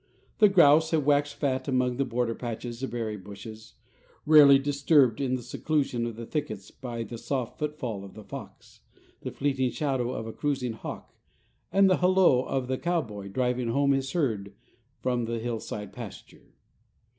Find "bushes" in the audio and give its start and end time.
3.17-3.75